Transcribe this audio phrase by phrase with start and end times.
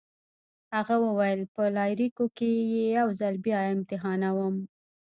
[0.75, 4.55] هغه وویل: په لایریکو کي يې یو ځل بیا امتحانوم.